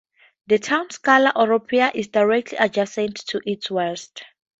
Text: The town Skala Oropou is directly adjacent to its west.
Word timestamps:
The 0.47 0.57
town 0.57 0.89
Skala 0.89 1.31
Oropou 1.35 1.91
is 1.93 2.07
directly 2.07 2.57
adjacent 2.57 3.17
to 3.27 3.39
its 3.45 3.69
west. 3.69 4.23